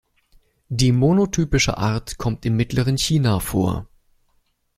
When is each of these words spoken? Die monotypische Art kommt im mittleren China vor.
Die 0.69 0.91
monotypische 0.93 1.77
Art 1.77 2.17
kommt 2.17 2.43
im 2.47 2.55
mittleren 2.55 2.97
China 2.97 3.39
vor. 3.39 3.87